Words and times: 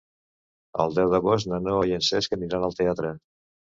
El 0.83 0.95
deu 0.99 1.11
d'agost 1.15 1.49
na 1.51 1.59
Noa 1.65 1.85
i 1.91 1.93
en 1.99 2.07
Cesc 2.07 2.35
aniran 2.39 2.67
al 2.69 2.77
teatre. 2.81 3.13